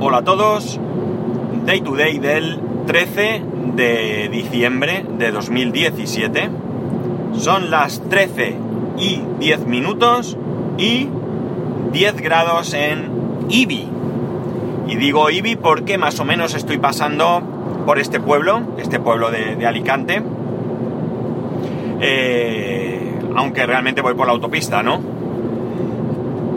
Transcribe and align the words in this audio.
Hola 0.00 0.18
a 0.18 0.22
todos. 0.22 0.80
Day 1.64 1.80
to 1.80 1.94
day 1.94 2.18
del 2.18 2.58
13 2.86 3.42
de 3.76 4.28
diciembre 4.28 5.06
de 5.18 5.30
2017. 5.30 6.50
Son 7.38 7.70
las 7.70 8.02
13 8.08 8.56
y 8.98 9.22
10 9.38 9.66
minutos 9.66 10.36
y 10.78 11.08
10 11.92 12.16
grados 12.16 12.74
en 12.74 13.08
Ibi. 13.48 13.88
Y 14.88 14.96
digo 14.96 15.30
Ibi 15.30 15.54
porque 15.54 15.96
más 15.96 16.18
o 16.18 16.24
menos 16.24 16.54
estoy 16.54 16.78
pasando 16.78 17.42
por 17.86 18.00
este 18.00 18.18
pueblo, 18.18 18.62
este 18.78 18.98
pueblo 18.98 19.30
de, 19.30 19.64
Alicante. 19.64 20.22
Eh, 22.00 23.20
aunque 23.36 23.64
realmente 23.64 24.00
voy 24.02 24.14
por 24.14 24.26
la 24.26 24.32
autopista, 24.32 24.82
¿no? 24.82 24.98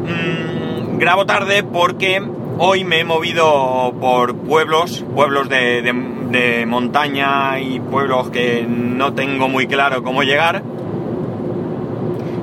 Mm, 0.02 0.98
grabo 0.98 1.28
tarde 1.28 1.62
porque 1.62 2.37
hoy 2.58 2.84
me 2.84 3.00
he 3.00 3.04
movido 3.04 3.94
por 4.00 4.36
pueblos, 4.36 5.06
pueblos 5.14 5.50
de, 5.50 5.82
de- 5.82 6.66
montaña 6.68 7.60
y 7.60 7.80
pueblos 7.80 8.30
que 8.30 8.66
no 8.68 9.14
tengo 9.14 9.48
muy 9.48 9.66
claro 9.68 10.04
cómo 10.04 10.24
llegar. 10.24 10.62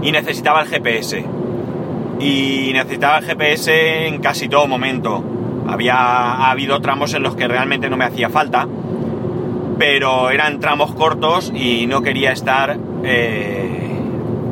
Y 0.02 0.10
necesitaba 0.12 0.62
el 0.62 0.68
GPS. 0.68 1.24
Y 2.20 2.70
necesitaba 2.72 3.18
el 3.18 3.24
GPS 3.24 4.06
en 4.08 4.20
casi 4.20 4.48
todo 4.48 4.66
momento. 4.66 5.22
Había 5.66 5.94
ha 5.96 6.50
habido 6.50 6.80
tramos 6.80 7.14
en 7.14 7.22
los 7.22 7.36
que 7.36 7.46
realmente 7.46 7.88
no 7.90 7.96
me 7.96 8.04
hacía 8.04 8.28
falta. 8.30 8.66
Pero 9.78 10.30
eran 10.30 10.60
tramos 10.60 10.94
cortos 10.94 11.52
y 11.54 11.86
no 11.86 12.02
quería 12.02 12.32
estar 12.32 12.78
eh, 13.04 13.98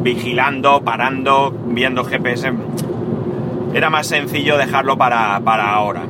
vigilando, 0.02 0.82
parando, 0.82 1.54
viendo 1.68 2.04
GPS. 2.04 2.52
Era 3.74 3.90
más 3.90 4.06
sencillo 4.06 4.56
dejarlo 4.58 4.96
para, 4.96 5.40
para 5.40 5.72
ahora. 5.72 6.02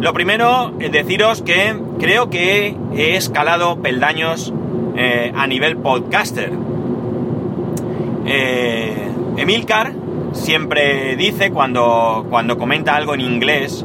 Lo 0.00 0.12
primero, 0.12 0.72
eh, 0.78 0.90
deciros 0.90 1.42
que 1.42 1.74
creo 1.98 2.30
que 2.30 2.76
he 2.94 3.16
escalado 3.16 3.82
peldaños 3.82 4.52
eh, 4.96 5.32
a 5.34 5.46
nivel 5.48 5.76
podcaster. 5.78 6.52
Eh, 8.24 9.08
Emilcar 9.36 9.92
siempre 10.32 11.16
dice 11.16 11.50
cuando, 11.50 12.26
cuando 12.30 12.58
comenta 12.58 12.94
algo 12.94 13.14
en 13.14 13.22
inglés 13.22 13.84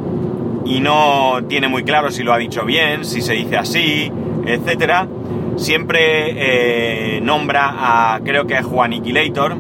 y 0.65 0.81
no 0.81 1.39
tiene 1.47 1.67
muy 1.67 1.83
claro 1.83 2.11
si 2.11 2.21
lo 2.21 2.31
ha 2.31 2.37
dicho 2.37 2.63
bien, 2.63 3.05
si 3.05 3.21
se 3.21 3.33
dice 3.33 3.57
así, 3.57 4.11
etcétera, 4.45 5.07
siempre 5.55 7.21
nombra 7.21 8.13
a, 8.15 8.19
creo 8.23 8.45
que 8.45 8.55
a 8.55 8.63
Juaniquilator, 8.63 9.55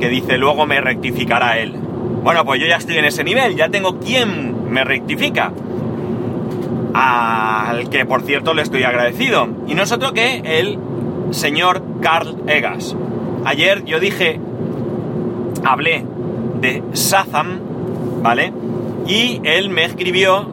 que 0.00 0.08
dice 0.08 0.38
luego 0.38 0.66
me 0.66 0.80
rectificará 0.80 1.58
él. 1.58 1.87
Bueno, 2.22 2.44
pues 2.44 2.60
yo 2.60 2.66
ya 2.66 2.76
estoy 2.76 2.98
en 2.98 3.04
ese 3.04 3.24
nivel, 3.24 3.56
ya 3.56 3.68
tengo 3.68 3.98
quien 3.98 4.70
me 4.70 4.84
rectifica. 4.84 5.52
Al 6.94 7.88
que 7.90 8.04
por 8.06 8.22
cierto 8.22 8.54
le 8.54 8.62
estoy 8.62 8.82
agradecido. 8.84 9.48
Y 9.66 9.74
no 9.74 9.82
es 9.82 9.92
otro 9.92 10.12
que 10.12 10.42
el 10.44 10.78
señor 11.30 11.82
Carl 12.00 12.36
Egas. 12.46 12.96
Ayer 13.44 13.84
yo 13.84 14.00
dije, 14.00 14.40
hablé 15.64 16.04
de 16.60 16.82
Shazam, 16.92 17.60
¿vale? 18.22 18.52
Y 19.06 19.40
él 19.44 19.70
me 19.70 19.84
escribió, 19.84 20.48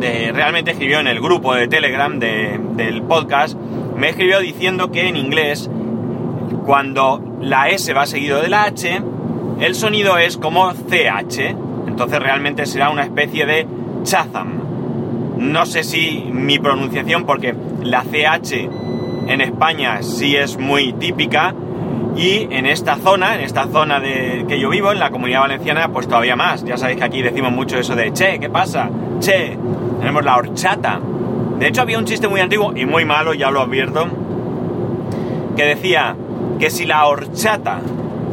realmente 0.00 0.70
escribió 0.72 1.00
en 1.00 1.06
el 1.06 1.20
grupo 1.20 1.54
de 1.54 1.68
Telegram 1.68 2.18
de- 2.18 2.58
del 2.76 3.02
podcast, 3.02 3.56
me 3.96 4.08
escribió 4.08 4.40
diciendo 4.40 4.90
que 4.90 5.06
en 5.08 5.16
inglés, 5.16 5.70
cuando 6.64 7.22
la 7.40 7.68
S 7.68 7.92
va 7.92 8.06
seguido 8.06 8.40
de 8.40 8.48
la 8.48 8.64
H, 8.64 9.02
el 9.60 9.74
sonido 9.74 10.18
es 10.18 10.36
como 10.36 10.72
CH. 10.72 11.54
Entonces 11.86 12.18
realmente 12.18 12.66
será 12.66 12.90
una 12.90 13.04
especie 13.04 13.46
de 13.46 13.66
Shazam. 14.04 14.60
No 15.38 15.66
sé 15.66 15.84
si 15.84 16.28
mi 16.32 16.58
pronunciación, 16.58 17.24
porque 17.24 17.54
la 17.82 18.02
CH 18.02 18.68
en 19.26 19.40
España 19.40 20.02
sí 20.02 20.36
es 20.36 20.58
muy 20.58 20.92
típica 20.94 21.54
y 22.16 22.48
en 22.50 22.66
esta 22.66 22.96
zona, 22.96 23.34
en 23.34 23.40
esta 23.40 23.66
zona 23.66 24.00
de 24.00 24.44
que 24.48 24.58
yo 24.58 24.70
vivo, 24.70 24.92
en 24.92 24.98
la 24.98 25.10
comunidad 25.10 25.40
valenciana, 25.40 25.88
pues 25.88 26.08
todavía 26.08 26.36
más. 26.36 26.64
Ya 26.64 26.76
sabéis 26.76 26.98
que 26.98 27.04
aquí 27.04 27.22
decimos 27.22 27.52
mucho 27.52 27.78
eso 27.78 27.94
de 27.94 28.12
che, 28.12 28.38
¿qué 28.40 28.50
pasa? 28.50 28.90
Che, 29.20 29.56
tenemos 30.00 30.24
la 30.24 30.36
horchata. 30.36 31.00
De 31.58 31.68
hecho 31.68 31.82
había 31.82 31.98
un 31.98 32.06
chiste 32.06 32.28
muy 32.28 32.40
antiguo 32.40 32.72
y 32.74 32.86
muy 32.86 33.04
malo, 33.04 33.34
ya 33.34 33.50
lo 33.50 33.60
advierto, 33.60 34.08
que 35.56 35.64
decía 35.64 36.16
que 36.58 36.70
si 36.70 36.86
la 36.86 37.06
horchata 37.06 37.80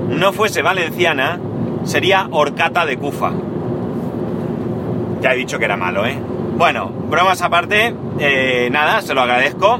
no 0.08 0.34
fuese 0.34 0.62
valenciana, 0.62 1.40
sería 1.84 2.28
horcata 2.32 2.86
de 2.86 2.98
Cufa. 2.98 3.32
Ya 5.22 5.34
he 5.34 5.38
dicho 5.38 5.60
que 5.60 5.66
era 5.66 5.78
malo, 5.78 6.06
¿eh? 6.06 6.18
Bueno, 6.58 6.90
bromas 6.90 7.42
aparte, 7.42 7.94
eh, 8.20 8.70
nada, 8.72 9.02
se 9.02 9.14
lo 9.14 9.22
agradezco. 9.22 9.80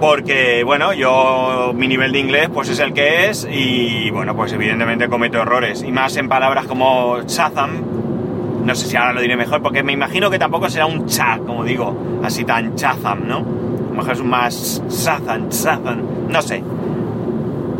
Porque, 0.00 0.62
bueno, 0.64 0.92
yo, 0.92 1.72
mi 1.74 1.88
nivel 1.88 2.12
de 2.12 2.20
inglés, 2.20 2.48
pues 2.52 2.68
es 2.68 2.78
el 2.78 2.92
que 2.92 3.28
es. 3.28 3.46
Y, 3.50 4.10
bueno, 4.10 4.36
pues 4.36 4.52
evidentemente 4.52 5.08
cometo 5.08 5.38
errores. 5.38 5.82
Y 5.82 5.90
más 5.90 6.16
en 6.16 6.28
palabras 6.28 6.66
como 6.66 7.20
Shazam. 7.26 8.64
No 8.64 8.74
sé 8.74 8.86
si 8.86 8.96
ahora 8.96 9.12
lo 9.12 9.20
diré 9.20 9.36
mejor, 9.36 9.60
porque 9.60 9.82
me 9.82 9.92
imagino 9.92 10.30
que 10.30 10.38
tampoco 10.38 10.68
será 10.68 10.86
un 10.86 11.06
cha, 11.06 11.38
como 11.38 11.64
digo, 11.64 12.20
así 12.22 12.44
tan 12.44 12.76
Shazam, 12.76 13.26
¿no? 13.26 13.38
A 13.38 13.90
lo 13.90 13.94
mejor 13.96 14.12
es 14.12 14.20
un 14.20 14.28
más 14.28 14.82
Shazam, 14.88 15.48
Shazam, 15.48 16.02
no 16.28 16.42
sé. 16.42 16.62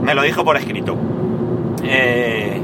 Me 0.08 0.14
lo 0.14 0.22
dijo 0.22 0.42
por 0.42 0.56
escrito. 0.56 0.96
Eh, 1.84 2.58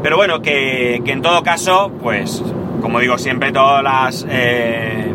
pero 0.00 0.16
bueno, 0.16 0.40
que, 0.40 1.02
que 1.04 1.10
en 1.10 1.22
todo 1.22 1.42
caso, 1.42 1.90
pues, 2.00 2.40
como 2.80 3.00
digo 3.00 3.18
siempre, 3.18 3.50
todas 3.50 3.82
las. 3.82 4.24
eh, 4.30 5.12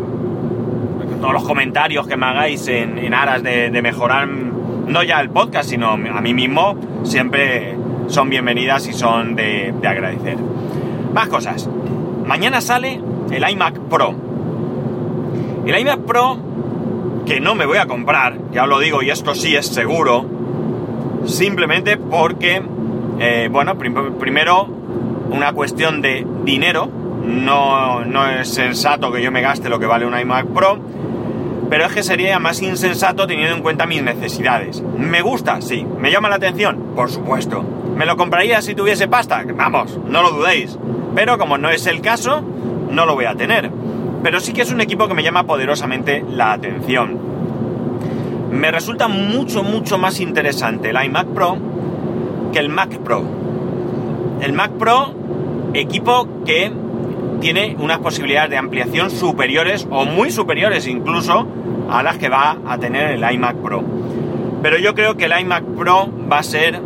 todos 1.18 1.32
los 1.32 1.44
comentarios 1.44 2.06
que 2.06 2.18
me 2.18 2.26
hagáis 2.26 2.68
en, 2.68 3.14
aras 3.14 3.42
de, 3.42 3.70
de 3.70 3.80
mejorar, 3.80 4.28
no 4.28 5.02
ya 5.02 5.18
el 5.22 5.30
podcast, 5.30 5.70
sino 5.70 5.92
a 5.92 5.96
mí 5.96 6.34
mismo, 6.34 6.76
siempre 7.04 7.74
son 8.08 8.28
bienvenidas 8.28 8.86
y 8.86 8.92
son 8.92 9.34
de, 9.36 9.72
de 9.80 9.88
agradecer. 9.88 10.36
Más 11.14 11.28
cosas. 11.28 11.66
Mañana 12.26 12.60
sale 12.60 13.00
el 13.30 13.50
iMac 13.50 13.78
Pro. 13.88 14.14
El 15.64 15.78
iMac 15.78 16.00
Pro, 16.00 16.36
que 17.24 17.40
no 17.40 17.54
me 17.54 17.64
voy 17.64 17.78
a 17.78 17.86
comprar, 17.86 18.36
ya 18.52 18.64
os 18.64 18.68
lo 18.68 18.78
digo, 18.80 19.02
y 19.02 19.08
esto 19.08 19.34
sí 19.34 19.56
es 19.56 19.66
seguro, 19.66 20.35
simplemente 21.26 21.96
porque, 21.96 22.62
eh, 23.20 23.48
bueno, 23.50 23.76
prim- 23.76 24.14
primero, 24.18 24.66
una 25.30 25.52
cuestión 25.52 26.00
de 26.02 26.26
dinero. 26.44 26.88
No, 27.24 28.04
no 28.04 28.28
es 28.30 28.48
sensato 28.48 29.10
que 29.10 29.20
yo 29.22 29.32
me 29.32 29.40
gaste 29.40 29.68
lo 29.68 29.78
que 29.80 29.86
vale 29.86 30.06
un 30.06 30.16
iMac 30.16 30.46
Pro, 30.46 30.78
pero 31.68 31.86
es 31.86 31.92
que 31.92 32.04
sería 32.04 32.38
más 32.38 32.62
insensato 32.62 33.26
teniendo 33.26 33.56
en 33.56 33.62
cuenta 33.62 33.84
mis 33.86 34.02
necesidades. 34.02 34.82
¿Me 34.96 35.22
gusta? 35.22 35.60
Sí. 35.60 35.84
¿Me 35.98 36.12
llama 36.12 36.28
la 36.28 36.36
atención? 36.36 36.92
Por 36.94 37.10
supuesto. 37.10 37.64
¿Me 37.96 38.06
lo 38.06 38.16
compraría 38.16 38.62
si 38.62 38.74
tuviese 38.76 39.08
pasta? 39.08 39.42
Vamos, 39.56 39.98
no 40.06 40.22
lo 40.22 40.30
dudéis. 40.30 40.78
Pero 41.16 41.36
como 41.38 41.58
no 41.58 41.68
es 41.70 41.86
el 41.88 42.00
caso, 42.00 42.42
no 42.92 43.06
lo 43.06 43.14
voy 43.14 43.24
a 43.24 43.34
tener. 43.34 43.70
Pero 44.22 44.38
sí 44.38 44.52
que 44.52 44.62
es 44.62 44.70
un 44.70 44.80
equipo 44.80 45.08
que 45.08 45.14
me 45.14 45.22
llama 45.24 45.44
poderosamente 45.44 46.24
la 46.30 46.52
atención. 46.52 47.18
Me 48.50 48.70
resulta 48.70 49.08
mucho, 49.08 49.62
mucho 49.62 49.98
más 49.98 50.20
interesante 50.20 50.90
el 50.90 51.04
iMac 51.04 51.26
Pro 51.28 51.56
que 52.52 52.58
el 52.58 52.68
Mac 52.68 52.96
Pro. 52.98 53.22
El 54.40 54.52
Mac 54.52 54.72
Pro, 54.72 55.12
equipo 55.74 56.26
que 56.44 56.72
tiene 57.40 57.76
unas 57.78 57.98
posibilidades 57.98 58.50
de 58.50 58.56
ampliación 58.56 59.10
superiores 59.10 59.86
o 59.90 60.04
muy 60.04 60.30
superiores 60.30 60.86
incluso 60.86 61.46
a 61.90 62.02
las 62.02 62.18
que 62.18 62.28
va 62.28 62.58
a 62.66 62.78
tener 62.78 63.10
el 63.10 63.34
iMac 63.34 63.56
Pro. 63.56 63.82
Pero 64.62 64.78
yo 64.78 64.94
creo 64.94 65.16
que 65.16 65.26
el 65.26 65.38
iMac 65.38 65.64
Pro 65.76 66.08
va 66.30 66.38
a 66.38 66.42
ser 66.42 66.80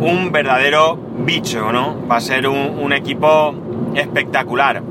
un 0.00 0.32
verdadero 0.32 0.98
bicho, 1.18 1.72
¿no? 1.72 1.96
Va 2.10 2.16
a 2.16 2.20
ser 2.20 2.48
un, 2.48 2.78
un 2.78 2.92
equipo 2.92 3.54
espectacular. 3.94 4.82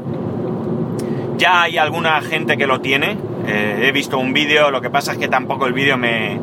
Ya 1.38 1.64
hay 1.64 1.78
alguna 1.78 2.22
gente 2.22 2.58
que 2.58 2.68
lo 2.68 2.80
tiene. 2.80 3.18
Eh, 3.48 3.88
he 3.88 3.92
visto 3.92 4.18
un 4.18 4.34
vídeo, 4.34 4.72
lo 4.72 4.82
que 4.82 4.90
pasa 4.90 5.14
es 5.14 5.18
que 5.18 5.28
tampoco 5.28 5.68
el 5.68 5.74
vídeo 5.74 5.98
me, 5.98 6.40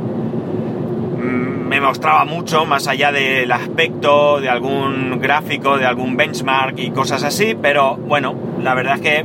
me 1.72 1.80
mostraba 1.80 2.26
mucho, 2.26 2.66
más 2.66 2.86
allá 2.86 3.12
del 3.12 3.50
aspecto, 3.50 4.40
de 4.40 4.50
algún 4.50 5.18
gráfico, 5.22 5.78
de 5.78 5.86
algún 5.86 6.18
benchmark 6.18 6.78
y 6.78 6.90
cosas 6.90 7.24
así, 7.24 7.56
pero 7.60 7.96
bueno, 7.96 8.34
la 8.60 8.74
verdad 8.74 8.96
es 8.96 9.00
que 9.00 9.24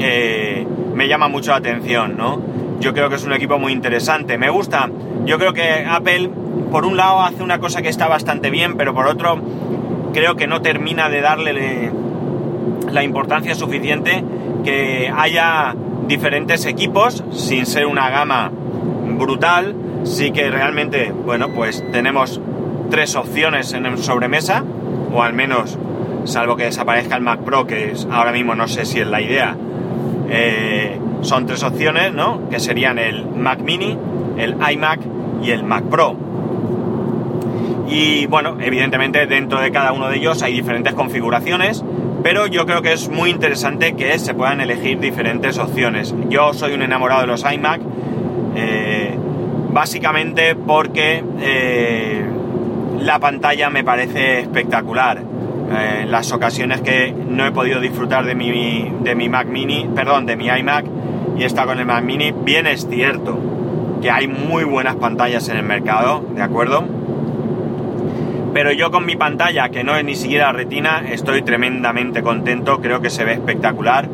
eh, 0.00 0.66
me 0.92 1.06
llama 1.06 1.28
mucho 1.28 1.52
la 1.52 1.58
atención, 1.58 2.16
¿no? 2.16 2.42
Yo 2.80 2.94
creo 2.94 3.08
que 3.08 3.14
es 3.14 3.24
un 3.24 3.32
equipo 3.32 3.60
muy 3.60 3.72
interesante, 3.72 4.38
me 4.38 4.50
gusta. 4.50 4.90
Yo 5.24 5.38
creo 5.38 5.52
que 5.52 5.86
Apple, 5.88 6.30
por 6.72 6.84
un 6.84 6.96
lado, 6.96 7.22
hace 7.22 7.44
una 7.44 7.60
cosa 7.60 7.80
que 7.80 7.90
está 7.90 8.08
bastante 8.08 8.50
bien, 8.50 8.76
pero 8.76 8.92
por 8.92 9.06
otro, 9.06 9.40
creo 10.12 10.34
que 10.34 10.48
no 10.48 10.62
termina 10.62 11.08
de 11.08 11.20
darle 11.20 11.92
la 12.90 13.04
importancia 13.04 13.54
suficiente 13.54 14.24
que 14.64 15.12
haya 15.16 15.76
diferentes 16.06 16.66
equipos, 16.66 17.24
sin 17.32 17.66
ser 17.66 17.86
una 17.86 18.10
gama 18.10 18.50
brutal, 19.16 19.74
sí 20.04 20.30
que 20.30 20.50
realmente, 20.50 21.12
bueno, 21.12 21.48
pues 21.50 21.84
tenemos 21.92 22.40
tres 22.90 23.16
opciones 23.16 23.72
en 23.72 23.98
sobremesa, 23.98 24.64
o 25.12 25.22
al 25.22 25.32
menos 25.32 25.78
salvo 26.24 26.56
que 26.56 26.64
desaparezca 26.64 27.16
el 27.16 27.22
Mac 27.22 27.40
Pro, 27.40 27.66
que 27.66 27.92
es, 27.92 28.06
ahora 28.10 28.32
mismo 28.32 28.54
no 28.54 28.68
sé 28.68 28.84
si 28.84 29.00
es 29.00 29.06
la 29.06 29.20
idea. 29.20 29.56
Eh, 30.28 30.98
son 31.20 31.46
tres 31.46 31.62
opciones, 31.62 32.12
¿no? 32.12 32.48
Que 32.48 32.60
serían 32.60 32.98
el 32.98 33.26
Mac 33.26 33.60
Mini, 33.60 33.96
el 34.36 34.56
iMac 34.72 35.00
y 35.42 35.50
el 35.50 35.64
Mac 35.64 35.84
Pro. 35.84 36.16
Y 37.88 38.26
bueno, 38.26 38.56
evidentemente 38.60 39.26
dentro 39.26 39.60
de 39.60 39.70
cada 39.70 39.92
uno 39.92 40.08
de 40.08 40.16
ellos 40.16 40.42
hay 40.42 40.54
diferentes 40.54 40.94
configuraciones, 40.94 41.84
pero 42.24 42.46
yo 42.46 42.64
creo 42.64 42.80
que 42.80 42.94
es 42.94 43.10
muy 43.10 43.28
interesante 43.28 43.96
que 43.96 44.18
se 44.18 44.32
puedan 44.32 44.62
elegir 44.62 44.98
diferentes 44.98 45.58
opciones. 45.58 46.14
Yo 46.30 46.54
soy 46.54 46.72
un 46.72 46.80
enamorado 46.80 47.20
de 47.20 47.26
los 47.26 47.44
iMac, 47.44 47.82
eh, 48.56 49.14
básicamente 49.70 50.54
porque 50.54 51.22
eh, 51.42 52.24
la 53.00 53.18
pantalla 53.18 53.68
me 53.68 53.84
parece 53.84 54.40
espectacular. 54.40 55.22
Eh, 55.70 56.06
las 56.08 56.32
ocasiones 56.32 56.80
que 56.80 57.12
no 57.12 57.44
he 57.44 57.52
podido 57.52 57.78
disfrutar 57.78 58.24
de 58.24 58.34
mi, 58.34 58.90
de 59.02 59.14
mi 59.14 59.28
Mac 59.28 59.46
Mini, 59.46 59.86
perdón, 59.94 60.24
de 60.24 60.36
mi 60.36 60.46
iMac 60.46 60.86
y 61.36 61.44
está 61.44 61.66
con 61.66 61.78
el 61.78 61.84
Mac 61.84 62.04
Mini, 62.04 62.32
bien 62.32 62.66
es 62.66 62.88
cierto 62.88 63.38
que 64.00 64.10
hay 64.10 64.28
muy 64.28 64.64
buenas 64.64 64.96
pantallas 64.96 65.50
en 65.50 65.58
el 65.58 65.62
mercado, 65.62 66.24
¿de 66.34 66.40
acuerdo? 66.40 66.84
Pero 68.54 68.70
yo 68.70 68.92
con 68.92 69.04
mi 69.04 69.16
pantalla, 69.16 69.68
que 69.70 69.82
no 69.82 69.96
es 69.96 70.04
ni 70.04 70.14
siquiera 70.14 70.52
retina, 70.52 71.02
estoy 71.10 71.42
tremendamente 71.42 72.22
contento, 72.22 72.80
creo 72.80 73.00
que 73.00 73.10
se 73.10 73.24
ve 73.24 73.32
espectacular. 73.32 74.08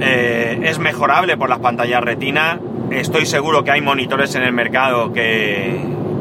Eh, 0.00 0.60
es 0.62 0.78
mejorable 0.78 1.36
por 1.36 1.48
las 1.48 1.58
pantallas 1.58 2.02
retina. 2.02 2.60
Estoy 2.92 3.26
seguro 3.26 3.64
que 3.64 3.72
hay 3.72 3.80
monitores 3.80 4.32
en 4.36 4.42
el 4.42 4.52
mercado 4.52 5.12
que, 5.12 5.80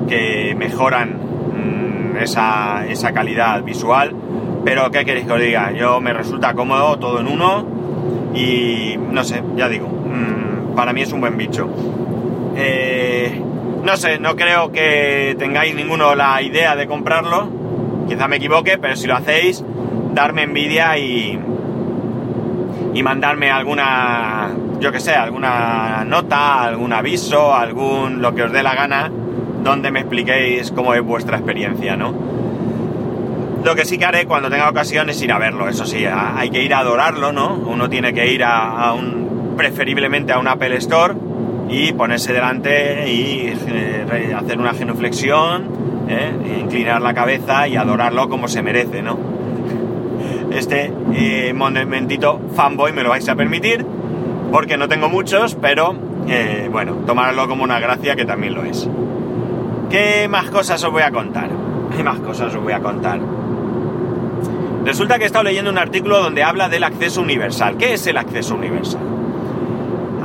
que 0.09 0.55
mejoran 0.57 2.13
mm, 2.13 2.17
esa, 2.17 2.87
esa, 2.87 3.13
calidad 3.13 3.61
visual. 3.61 4.15
Pero 4.63 4.89
¿qué 4.89 5.05
queréis 5.05 5.27
que 5.27 5.33
os 5.33 5.39
diga? 5.39 5.73
Yo 5.73 6.01
me 6.01 6.11
resulta 6.11 6.55
cómodo 6.55 6.97
todo 6.97 7.19
en 7.19 7.27
uno 7.27 7.67
y 8.33 8.95
no 8.97 9.23
sé, 9.23 9.43
ya 9.55 9.69
digo, 9.69 9.87
mmm, 9.87 10.75
para 10.75 10.91
mí 10.91 11.01
es 11.01 11.13
un 11.13 11.21
buen 11.21 11.37
bicho. 11.37 11.69
Eh, 12.55 13.44
no 13.85 13.97
sé, 13.97 14.17
no 14.17 14.35
creo 14.35 14.71
que 14.71 15.35
tengáis 15.37 15.75
ninguno 15.75 16.15
la 16.15 16.41
idea 16.41 16.75
de 16.75 16.87
comprarlo. 16.87 17.47
Quizá 18.07 18.27
me 18.27 18.37
equivoque, 18.37 18.79
pero 18.79 18.95
si 18.95 19.05
lo 19.05 19.15
hacéis, 19.15 19.63
darme 20.11 20.41
envidia 20.43 20.97
y, 20.97 21.39
y 22.93 23.03
mandarme 23.03 23.51
alguna, 23.51 24.49
yo 24.79 24.91
que 24.91 24.99
sé, 24.99 25.13
alguna 25.13 26.03
nota, 26.03 26.63
algún 26.63 26.93
aviso, 26.93 27.53
algún 27.53 28.23
lo 28.23 28.33
que 28.33 28.43
os 28.43 28.51
dé 28.51 28.63
la 28.63 28.73
gana, 28.73 29.11
donde 29.63 29.91
me 29.91 29.99
expliquéis 29.99 30.71
cómo 30.71 30.95
es 30.95 31.03
vuestra 31.03 31.37
experiencia, 31.37 31.95
¿no? 31.95 32.13
Lo 33.63 33.75
que 33.75 33.85
sí 33.85 33.99
que 33.99 34.05
haré 34.05 34.25
cuando 34.25 34.49
tenga 34.49 34.67
ocasión 34.67 35.11
es 35.11 35.21
ir 35.21 35.31
a 35.31 35.37
verlo, 35.37 35.69
eso 35.69 35.85
sí, 35.85 36.05
hay 36.07 36.49
que 36.49 36.63
ir 36.63 36.73
a 36.73 36.79
adorarlo, 36.79 37.31
¿no? 37.31 37.53
Uno 37.53 37.87
tiene 37.87 38.13
que 38.15 38.31
ir 38.31 38.43
a, 38.43 38.67
a 38.67 38.93
un, 38.93 39.53
preferiblemente 39.57 40.33
a 40.33 40.39
un 40.39 40.47
Apple 40.47 40.75
Store 40.77 41.13
y 41.69 41.93
ponerse 41.93 42.33
delante 42.33 43.09
y 43.11 43.53
eh, 43.67 44.35
hacer 44.35 44.59
una 44.59 44.73
genuflexión, 44.73 45.67
¿eh? 46.07 46.59
inclinar 46.61 47.01
la 47.01 47.13
cabeza 47.13 47.67
y 47.67 47.75
adorarlo 47.75 48.29
como 48.29 48.47
se 48.47 48.61
merece, 48.61 49.01
¿no? 49.01 49.17
Este 50.51 50.93
eh, 51.13 51.53
momentito 51.53 52.39
fanboy 52.55 52.93
me 52.93 53.03
lo 53.03 53.09
vais 53.09 53.27
a 53.27 53.35
permitir, 53.35 53.85
porque 54.51 54.77
no 54.77 54.87
tengo 54.87 55.09
muchos, 55.09 55.55
pero 55.55 55.95
bueno, 56.71 56.93
tomarlo 57.05 57.47
como 57.47 57.63
una 57.63 57.79
gracia 57.79 58.15
que 58.15 58.25
también 58.25 58.53
lo 58.55 58.63
es. 58.63 58.89
¿Qué 59.89 60.27
más 60.29 60.49
cosas 60.49 60.83
os 60.83 60.91
voy 60.91 61.03
a 61.03 61.11
contar? 61.11 61.49
¿Qué 61.95 62.03
más 62.03 62.19
cosas 62.19 62.53
os 62.55 62.63
voy 62.63 62.73
a 62.73 62.79
contar? 62.79 63.19
Resulta 64.85 65.17
que 65.17 65.23
he 65.23 65.27
estado 65.27 65.45
leyendo 65.45 65.71
un 65.71 65.77
artículo 65.77 66.21
donde 66.21 66.43
habla 66.43 66.69
del 66.69 66.83
acceso 66.83 67.21
universal. 67.21 67.75
¿Qué 67.77 67.93
es 67.93 68.05
el 68.07 68.17
acceso 68.17 68.55
universal? 68.55 69.14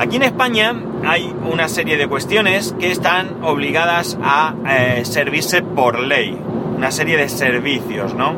Aquí 0.01 0.17
en 0.17 0.23
España 0.23 0.75
hay 1.05 1.31
una 1.45 1.69
serie 1.69 1.99
de 1.99 2.09
cuestiones 2.09 2.75
que 2.81 2.91
están 2.91 3.45
obligadas 3.45 4.19
a 4.23 4.55
eh, 4.67 5.05
servirse 5.05 5.61
por 5.61 6.01
ley, 6.01 6.35
una 6.75 6.91
serie 6.91 7.19
de 7.19 7.29
servicios, 7.29 8.15
¿no? 8.15 8.35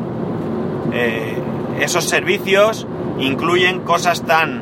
Eh, 0.91 1.37
esos 1.79 2.03
servicios 2.03 2.85
incluyen 3.17 3.79
cosas 3.79 4.23
tan, 4.23 4.61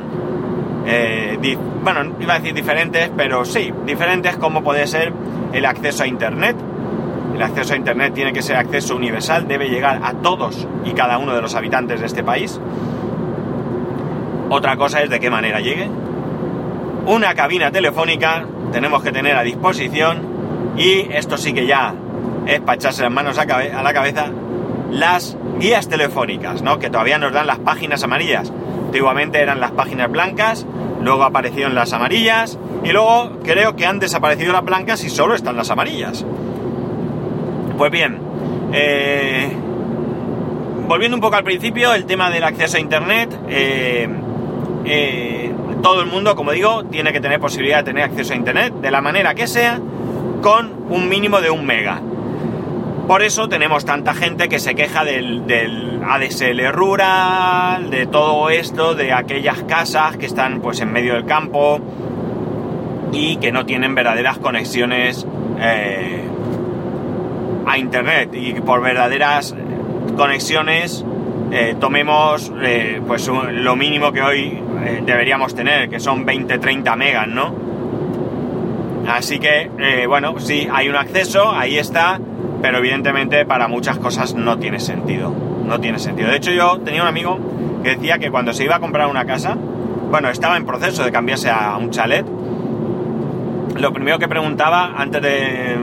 eh, 0.86 1.56
bueno, 1.82 2.14
iba 2.20 2.34
a 2.34 2.38
decir 2.38 2.54
diferentes, 2.54 3.10
pero 3.16 3.44
sí, 3.44 3.72
diferentes 3.84 4.36
como 4.36 4.62
puede 4.62 4.86
ser 4.86 5.12
el 5.52 5.66
acceso 5.66 6.04
a 6.04 6.06
Internet. 6.06 6.54
El 7.34 7.42
acceso 7.42 7.74
a 7.74 7.76
Internet 7.76 8.14
tiene 8.14 8.32
que 8.32 8.42
ser 8.42 8.54
acceso 8.54 8.94
universal, 8.94 9.48
debe 9.48 9.68
llegar 9.68 10.02
a 10.04 10.12
todos 10.12 10.68
y 10.84 10.92
cada 10.92 11.18
uno 11.18 11.34
de 11.34 11.42
los 11.42 11.56
habitantes 11.56 11.98
de 11.98 12.06
este 12.06 12.22
país. 12.22 12.60
Otra 14.50 14.76
cosa 14.76 15.02
es 15.02 15.10
de 15.10 15.18
qué 15.18 15.30
manera 15.30 15.58
llegue 15.58 15.90
una 17.06 17.34
cabina 17.34 17.70
telefónica 17.70 18.44
tenemos 18.72 19.02
que 19.02 19.12
tener 19.12 19.36
a 19.36 19.42
disposición 19.42 20.22
y 20.76 21.06
esto 21.12 21.36
sí 21.36 21.52
que 21.52 21.66
ya 21.66 21.94
es 22.46 22.60
para 22.60 22.74
echarse 22.74 23.02
las 23.02 23.12
manos 23.12 23.38
a, 23.38 23.44
la 23.44 23.92
cabeza, 23.92 24.26
las 24.90 25.36
guías 25.58 25.88
telefónicas, 25.88 26.62
¿no? 26.62 26.78
Que 26.78 26.90
todavía 26.90 27.18
nos 27.18 27.32
dan 27.32 27.46
las 27.46 27.58
páginas 27.58 28.02
amarillas. 28.02 28.52
Antiguamente 28.86 29.40
eran 29.40 29.60
las 29.60 29.70
páginas 29.72 30.10
blancas, 30.10 30.66
luego 31.02 31.24
aparecieron 31.24 31.74
las 31.74 31.92
amarillas 31.92 32.58
y 32.84 32.90
luego 32.92 33.38
creo 33.42 33.76
que 33.76 33.86
han 33.86 33.98
desaparecido 33.98 34.52
las 34.52 34.64
blancas 34.64 35.04
y 35.04 35.10
solo 35.10 35.34
están 35.34 35.56
las 35.56 35.70
amarillas. 35.70 36.24
Pues 37.78 37.90
bien, 37.90 38.18
eh, 38.72 39.50
volviendo 40.86 41.16
un 41.16 41.20
poco 41.20 41.36
al 41.36 41.44
principio, 41.44 41.94
el 41.94 42.06
tema 42.06 42.30
del 42.30 42.44
acceso 42.44 42.76
a 42.76 42.80
Internet. 42.80 43.30
Eh, 43.48 44.08
eh, 44.84 45.52
todo 45.82 46.00
el 46.00 46.06
mundo, 46.06 46.36
como 46.36 46.52
digo, 46.52 46.84
tiene 46.84 47.12
que 47.12 47.20
tener 47.20 47.40
posibilidad 47.40 47.78
de 47.78 47.84
tener 47.84 48.04
acceso 48.04 48.32
a 48.32 48.36
Internet 48.36 48.72
de 48.80 48.90
la 48.90 49.00
manera 49.00 49.34
que 49.34 49.46
sea, 49.46 49.80
con 50.40 50.72
un 50.88 51.08
mínimo 51.08 51.40
de 51.40 51.50
un 51.50 51.66
mega. 51.66 52.00
Por 53.06 53.22
eso 53.22 53.48
tenemos 53.48 53.84
tanta 53.84 54.14
gente 54.14 54.48
que 54.48 54.60
se 54.60 54.74
queja 54.74 55.04
del, 55.04 56.00
ADSL 56.04 56.72
rural, 56.72 57.90
de 57.90 58.06
todo 58.06 58.48
esto, 58.48 58.94
de 58.94 59.12
aquellas 59.12 59.62
casas 59.64 60.16
que 60.16 60.26
están 60.26 60.60
pues 60.60 60.80
en 60.80 60.92
medio 60.92 61.14
del 61.14 61.26
campo 61.26 61.80
y 63.12 63.36
que 63.36 63.52
no 63.52 63.66
tienen 63.66 63.94
verdaderas 63.94 64.38
conexiones 64.38 65.26
eh, 65.60 66.22
a 67.66 67.76
internet. 67.76 68.30
Y 68.34 68.54
por 68.54 68.80
verdaderas 68.82 69.54
conexiones 70.16 71.04
eh, 71.54 71.76
tomemos 71.78 72.50
eh, 72.62 73.02
pues 73.06 73.28
lo 73.28 73.76
mínimo 73.76 74.10
que 74.10 74.22
hoy 74.22 74.58
eh, 74.84 75.02
deberíamos 75.04 75.54
tener, 75.54 75.90
que 75.90 76.00
son 76.00 76.24
20-30 76.24 76.96
megas, 76.96 77.28
¿no? 77.28 77.54
Así 79.06 79.38
que, 79.38 79.68
bueno, 80.08 80.38
sí, 80.38 80.66
hay 80.72 80.88
un 80.88 80.96
acceso, 80.96 81.52
ahí 81.52 81.76
está, 81.76 82.18
pero 82.62 82.78
evidentemente 82.78 83.44
para 83.44 83.68
muchas 83.68 83.98
cosas 83.98 84.34
no 84.34 84.58
tiene 84.58 84.80
sentido. 84.80 85.34
No 85.66 85.78
tiene 85.78 85.98
sentido. 85.98 86.30
De 86.30 86.36
hecho, 86.36 86.52
yo 86.52 86.78
tenía 86.78 87.02
un 87.02 87.08
amigo 87.08 87.38
que 87.82 87.96
decía 87.96 88.18
que 88.18 88.30
cuando 88.30 88.54
se 88.54 88.64
iba 88.64 88.76
a 88.76 88.80
comprar 88.80 89.08
una 89.08 89.26
casa, 89.26 89.54
bueno, 90.10 90.30
estaba 90.30 90.56
en 90.56 90.64
proceso 90.64 91.04
de 91.04 91.12
cambiarse 91.12 91.50
a 91.50 91.76
un 91.76 91.90
chalet, 91.90 92.24
lo 93.76 93.92
primero 93.92 94.18
que 94.18 94.28
preguntaba 94.28 94.94
antes 94.96 95.20
de, 95.20 95.76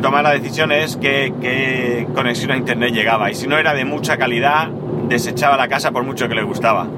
tomar 0.00 0.24
la 0.24 0.30
decisión 0.30 0.72
es 0.72 0.96
qué, 0.96 1.34
qué 1.40 2.06
conexión 2.14 2.52
a 2.52 2.56
internet 2.56 2.92
llegaba. 2.92 3.30
Y 3.30 3.34
si 3.34 3.46
no 3.46 3.58
era 3.58 3.74
de 3.74 3.84
mucha 3.84 4.16
calidad, 4.16 4.68
desechaba 5.08 5.56
la 5.56 5.68
casa 5.68 5.90
por 5.90 6.04
mucho 6.04 6.28
que 6.28 6.34
le 6.34 6.42
gustaba. 6.42 6.86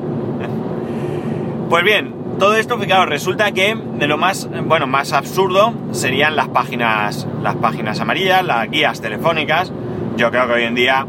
Pues 1.67 1.83
bien, 1.83 2.15
todo 2.39 2.57
esto, 2.57 2.79
fijaos, 2.79 3.09
resulta 3.09 3.53
que 3.53 3.75
de 3.75 4.07
lo 4.07 4.19
más, 4.19 4.49
bueno, 4.67 4.87
más 4.87 5.13
absurdo 5.13 5.73
serían 5.93 6.37
las 6.37 6.49
páginas, 6.49 7.27
las 7.43 7.57
páginas 7.57 8.01
amarillas, 8.01 8.45
las 8.45 8.71
guías 8.71 9.01
telefónicas. 9.01 9.73
Yo 10.17 10.31
creo 10.31 10.47
que 10.47 10.53
hoy 10.53 10.63
en 10.65 10.75
día 10.75 11.07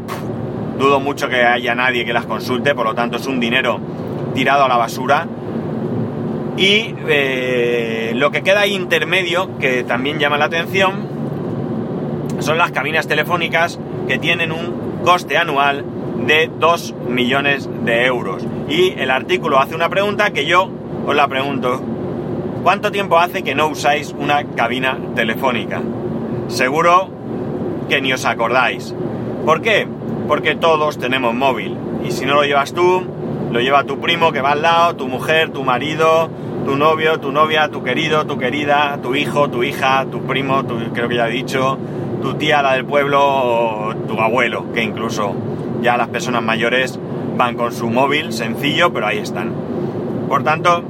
dudo 0.78 1.00
mucho 1.00 1.28
que 1.28 1.44
haya 1.44 1.74
nadie 1.74 2.04
que 2.04 2.12
las 2.12 2.26
consulte, 2.26 2.74
por 2.74 2.86
lo 2.86 2.94
tanto 2.94 3.16
es 3.16 3.26
un 3.26 3.40
dinero 3.40 3.80
tirado 4.34 4.64
a 4.64 4.68
la 4.68 4.76
basura. 4.76 5.26
Y 6.56 6.94
eh, 7.08 8.12
lo 8.14 8.30
que 8.30 8.42
queda 8.42 8.60
ahí 8.60 8.74
intermedio, 8.74 9.58
que 9.58 9.82
también 9.84 10.18
llama 10.18 10.38
la 10.38 10.46
atención, 10.46 11.15
son 12.46 12.58
las 12.58 12.70
cabinas 12.70 13.08
telefónicas 13.08 13.76
que 14.06 14.20
tienen 14.20 14.52
un 14.52 15.00
coste 15.04 15.36
anual 15.36 15.84
de 16.28 16.48
2 16.60 16.94
millones 17.08 17.68
de 17.84 18.06
euros. 18.06 18.46
Y 18.68 18.92
el 19.00 19.10
artículo 19.10 19.58
hace 19.58 19.74
una 19.74 19.88
pregunta 19.88 20.30
que 20.30 20.46
yo 20.46 20.70
os 21.04 21.16
la 21.16 21.26
pregunto. 21.26 21.82
¿Cuánto 22.62 22.92
tiempo 22.92 23.18
hace 23.18 23.42
que 23.42 23.56
no 23.56 23.66
usáis 23.66 24.14
una 24.16 24.44
cabina 24.44 24.96
telefónica? 25.16 25.82
Seguro 26.46 27.08
que 27.88 28.00
ni 28.00 28.12
os 28.12 28.24
acordáis. 28.24 28.94
¿Por 29.44 29.60
qué? 29.60 29.88
Porque 30.28 30.54
todos 30.54 30.98
tenemos 30.98 31.34
móvil. 31.34 31.76
Y 32.06 32.12
si 32.12 32.26
no 32.26 32.34
lo 32.34 32.44
llevas 32.44 32.72
tú, 32.72 33.02
lo 33.50 33.60
lleva 33.60 33.82
tu 33.82 33.98
primo 33.98 34.30
que 34.30 34.40
va 34.40 34.52
al 34.52 34.62
lado, 34.62 34.94
tu 34.94 35.08
mujer, 35.08 35.50
tu 35.50 35.64
marido, 35.64 36.30
tu 36.64 36.76
novio, 36.76 37.18
tu 37.18 37.32
novia, 37.32 37.70
tu 37.70 37.82
querido, 37.82 38.24
tu 38.24 38.38
querida, 38.38 39.00
tu 39.02 39.16
hijo, 39.16 39.50
tu 39.50 39.64
hija, 39.64 40.06
tu 40.08 40.20
primo, 40.22 40.62
creo 40.94 41.08
que 41.08 41.16
ya 41.16 41.28
he 41.28 41.32
dicho, 41.32 41.76
tu 42.26 42.34
tía, 42.34 42.60
la 42.60 42.72
del 42.72 42.84
pueblo, 42.84 43.94
tu 44.08 44.20
abuelo, 44.20 44.72
que 44.72 44.82
incluso 44.82 45.34
Ya 45.80 45.96
las 45.96 46.08
personas 46.08 46.42
mayores 46.42 46.98
van 47.36 47.54
con 47.54 47.70
su 47.70 47.88
móvil 47.88 48.32
sencillo, 48.32 48.92
pero 48.92 49.06
ahí 49.06 49.18
están. 49.18 49.52
Por 50.28 50.42
tanto, 50.42 50.82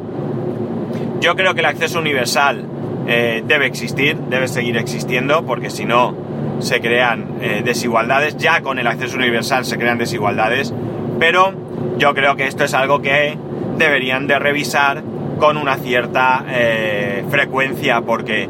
yo 1.21 1.35
creo 1.37 1.53
que 1.53 1.61
el 1.61 1.67
acceso 1.67 1.99
universal 1.99 2.65
eh, 3.07 3.43
debe 3.47 3.67
existir, 3.67 4.17
debe 4.17 4.49
seguir 4.49 4.79
existiendo, 4.79 5.45
porque 5.45 5.69
si 5.69 5.85
no 5.85 6.15
se 6.61 6.81
crean 6.81 7.27
eh, 7.43 7.63
desigualdades. 7.63 8.39
Ya 8.39 8.63
con 8.63 8.79
el 8.79 8.87
acceso 8.87 9.17
universal 9.17 9.67
se 9.67 9.77
crean 9.77 9.99
desigualdades, 9.99 10.73
pero 11.19 11.53
yo 11.99 12.15
creo 12.15 12.37
que 12.37 12.47
esto 12.47 12.65
es 12.65 12.73
algo 12.73 13.03
que 13.03 13.37
deberían 13.77 14.27
de 14.27 14.39
revisar 14.39 15.03
con 15.39 15.59
una 15.59 15.77
cierta 15.77 16.45
eh, 16.49 17.25
frecuencia, 17.29 18.01
porque 18.01 18.49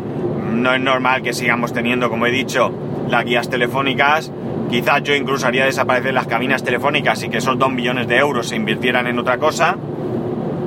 no 0.57 0.75
es 0.75 0.81
normal 0.81 1.23
que 1.23 1.33
sigamos 1.33 1.73
teniendo, 1.73 2.09
como 2.11 2.27
he 2.27 2.31
dicho, 2.31 2.73
las 3.09 3.25
guías 3.25 3.49
telefónicas. 3.49 4.33
Quizás 4.71 5.03
yo 5.03 5.15
incluso 5.15 5.47
haría 5.47 5.65
desaparecer 5.65 6.13
las 6.13 6.27
cabinas 6.27 6.65
telefónicas 6.65 7.23
y 7.23 7.29
que 7.29 7.39
esos 7.39 7.59
2 7.59 7.71
millones 7.73 8.09
de 8.09 8.17
euros 8.17 8.49
se 8.49 8.57
invirtieran 8.57 9.07
en 9.07 9.19
otra 9.19 9.39
cosa, 9.39 9.77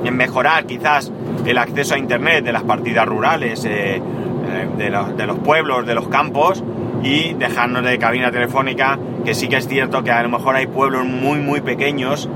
en 0.04 0.16
mejorar 0.16 0.64
quizás 0.64 1.12
el 1.44 1.58
acceso 1.58 1.94
a 1.94 1.98
Internet 1.98 2.44
de 2.44 2.52
las 2.52 2.62
partidas 2.62 3.06
rurales, 3.06 3.64
eh, 3.64 3.96
eh, 3.96 4.68
de, 4.78 4.90
los, 4.90 5.16
de 5.16 5.26
los 5.26 5.38
pueblos, 5.38 5.86
de 5.86 5.94
los 5.94 6.08
campos, 6.08 6.64
y 7.02 7.34
dejarnos 7.34 7.84
de 7.84 7.98
cabina 7.98 8.30
telefónica, 8.30 8.98
que 9.24 9.34
sí 9.34 9.48
que 9.48 9.56
es 9.56 9.68
cierto 9.68 10.02
que 10.02 10.10
a 10.10 10.22
lo 10.22 10.28
mejor 10.28 10.56
hay 10.56 10.66
pueblos 10.66 11.04
muy, 11.04 11.38
muy 11.40 11.60
pequeños. 11.60 12.28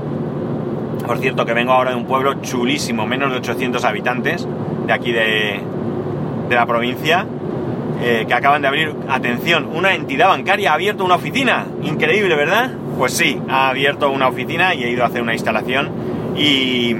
Por 1.05 1.19
cierto, 1.19 1.45
que 1.45 1.53
vengo 1.53 1.71
ahora 1.71 1.91
de 1.91 1.97
un 1.97 2.05
pueblo 2.05 2.35
chulísimo, 2.41 3.05
menos 3.05 3.31
de 3.31 3.37
800 3.37 3.83
habitantes, 3.85 4.47
de 4.87 4.93
aquí 4.93 5.11
de, 5.11 5.59
de 6.49 6.55
la 6.55 6.65
provincia, 6.65 7.25
eh, 8.01 8.25
que 8.27 8.33
acaban 8.33 8.61
de 8.61 8.67
abrir, 8.67 8.93
atención, 9.09 9.69
una 9.73 9.93
entidad 9.93 10.27
bancaria 10.27 10.71
ha 10.71 10.73
abierto 10.75 11.05
una 11.05 11.15
oficina. 11.15 11.65
Increíble, 11.83 12.35
¿verdad? 12.35 12.71
Pues 12.97 13.13
sí, 13.13 13.39
ha 13.49 13.69
abierto 13.69 14.09
una 14.09 14.27
oficina 14.27 14.73
y 14.75 14.83
he 14.83 14.89
ido 14.89 15.03
a 15.03 15.07
hacer 15.07 15.21
una 15.21 15.33
instalación 15.33 15.89
y, 16.35 16.95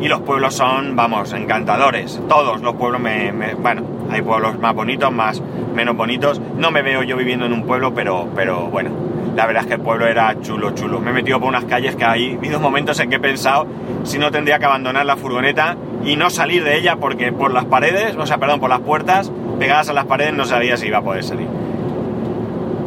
y 0.00 0.08
los 0.08 0.20
pueblos 0.20 0.54
son, 0.54 0.94
vamos, 0.96 1.32
encantadores. 1.32 2.20
Todos 2.28 2.60
los 2.60 2.74
pueblos 2.74 3.00
me, 3.00 3.32
Bueno, 3.54 3.82
hay 4.10 4.22
pueblos 4.22 4.58
más 4.58 4.74
bonitos, 4.74 5.12
más 5.12 5.42
menos 5.74 5.96
bonitos. 5.96 6.40
No 6.56 6.70
me 6.70 6.82
veo 6.82 7.02
yo 7.02 7.16
viviendo 7.16 7.46
en 7.46 7.52
un 7.52 7.64
pueblo, 7.64 7.94
pero, 7.94 8.28
pero 8.34 8.66
bueno, 8.66 8.90
la 9.34 9.46
verdad 9.46 9.62
es 9.62 9.68
que 9.68 9.74
el 9.74 9.80
pueblo 9.80 10.06
era 10.06 10.40
chulo, 10.40 10.72
chulo. 10.72 11.00
Me 11.00 11.10
he 11.10 11.14
metido 11.14 11.38
por 11.38 11.48
unas 11.48 11.64
calles 11.64 11.96
que 11.96 12.04
hay 12.04 12.34
habido 12.38 12.60
momentos 12.60 12.98
en 13.00 13.10
que 13.10 13.16
he 13.16 13.20
pensado 13.20 13.66
si 14.04 14.18
no 14.18 14.30
tendría 14.30 14.58
que 14.58 14.64
abandonar 14.66 15.06
la 15.06 15.16
furgoneta 15.16 15.76
y 16.04 16.16
no 16.16 16.30
salir 16.30 16.64
de 16.64 16.76
ella 16.76 16.96
porque 16.96 17.32
por 17.32 17.52
las 17.52 17.64
paredes, 17.64 18.16
o 18.16 18.26
sea, 18.26 18.38
perdón, 18.38 18.60
por 18.60 18.70
las 18.70 18.80
puertas 18.80 19.30
pegadas 19.58 19.88
a 19.88 19.92
las 19.92 20.06
paredes 20.06 20.34
no 20.34 20.44
sabía 20.44 20.76
si 20.76 20.86
iba 20.86 20.98
a 20.98 21.02
poder 21.02 21.24
salir. 21.24 21.48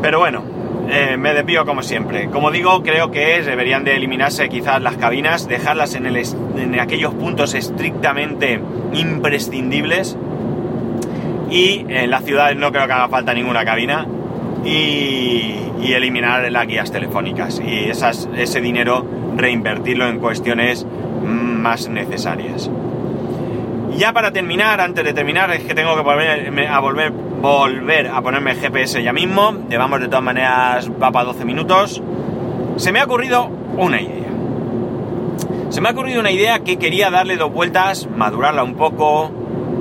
Pero 0.01 0.19
bueno, 0.19 0.43
eh, 0.89 1.15
me 1.17 1.33
desvío 1.33 1.65
como 1.65 1.83
siempre. 1.83 2.27
Como 2.29 2.51
digo, 2.51 2.81
creo 2.83 3.11
que 3.11 3.41
deberían 3.41 3.83
de 3.83 3.95
eliminarse 3.95 4.49
quizás 4.49 4.81
las 4.81 4.97
cabinas, 4.97 5.47
dejarlas 5.47 5.95
en, 5.95 6.05
el, 6.05 6.17
en 6.17 6.79
aquellos 6.79 7.13
puntos 7.13 7.53
estrictamente 7.53 8.59
imprescindibles. 8.93 10.17
Y 11.49 11.85
en 11.87 12.09
las 12.09 12.23
ciudades 12.23 12.57
no 12.57 12.71
creo 12.71 12.87
que 12.87 12.93
haga 12.93 13.09
falta 13.09 13.33
ninguna 13.33 13.63
cabina. 13.63 14.05
Y, 14.65 15.57
eliminar 15.91 16.49
las 16.49 16.67
guías 16.67 16.89
telefónicas. 16.89 17.59
Y 17.59 17.89
ese 17.89 18.61
dinero 18.61 19.05
reinvertirlo 19.35 20.07
en 20.07 20.19
cuestiones 20.19 20.87
más 21.21 21.89
necesarias. 21.89 22.71
Ya 23.97 24.13
para 24.13 24.31
terminar, 24.31 24.79
antes 24.81 25.03
de 25.03 25.13
terminar, 25.13 25.51
es 25.51 25.63
que 25.63 25.75
tengo 25.75 25.95
que 25.95 26.01
volver 26.01 26.67
a 26.67 26.79
volver, 26.79 27.11
volver 27.11 28.07
a 28.07 28.21
ponerme 28.21 28.55
GPS 28.55 29.03
ya 29.03 29.13
mismo. 29.13 29.65
Llevamos 29.69 29.99
de 29.99 30.07
todas 30.07 30.23
maneras, 30.23 30.89
va 30.91 31.11
para 31.11 31.25
12 31.25 31.45
minutos. 31.45 32.01
Se 32.77 32.91
me 32.91 32.99
ha 32.99 33.03
ocurrido 33.03 33.47
una 33.77 34.01
idea. 34.01 34.29
Se 35.69 35.81
me 35.81 35.89
ha 35.89 35.91
ocurrido 35.91 36.19
una 36.19 36.31
idea 36.31 36.59
que 36.59 36.77
quería 36.77 37.09
darle 37.09 37.37
dos 37.37 37.51
vueltas, 37.51 38.07
madurarla 38.15 38.63
un 38.63 38.75
poco, 38.75 39.31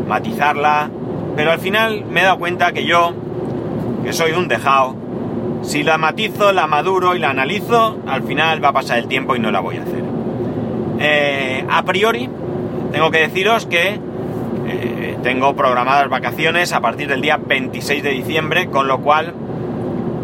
matizarla, 0.07 0.91
pero 1.37 1.53
al 1.53 1.59
final 1.59 2.05
me 2.05 2.21
he 2.21 2.25
dado 2.25 2.39
cuenta 2.39 2.73
que 2.73 2.85
yo, 2.85 3.13
que 4.05 4.13
soy 4.13 4.33
un 4.33 4.49
dejado, 4.49 4.95
si 5.63 5.83
la 5.83 5.99
matizo, 5.99 6.53
la 6.53 6.67
maduro 6.67 7.15
y 7.15 7.19
la 7.19 7.31
analizo, 7.31 7.99
al 8.07 8.23
final 8.23 8.65
va 8.65 8.69
a 8.69 8.73
pasar 8.73 8.99
el 8.99 9.09
tiempo 9.09 9.37
y 9.37 9.41
no 9.41 9.51
la 9.51 9.61
voy 9.61 9.77
a 9.77 9.83
hacer. 9.83 10.05
Eh, 10.99 11.65
a 11.69 11.83
priori, 11.85 12.29
tengo 12.93 13.11
que 13.11 13.19
deciros 13.19 13.67
que 13.67 13.99
eh, 14.67 15.19
tengo 15.23 15.55
programadas 15.55 16.09
vacaciones 16.09 16.73
a 16.73 16.81
partir 16.81 17.09
del 17.09 17.21
día 17.21 17.37
26 17.37 18.03
de 18.03 18.11
diciembre, 18.11 18.69
con 18.69 18.89
lo 18.89 19.01
cual 19.01 19.35